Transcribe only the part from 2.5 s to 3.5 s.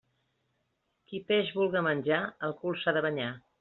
el cul s'ha de banyar.